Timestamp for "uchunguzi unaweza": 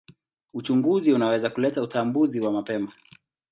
0.53-1.49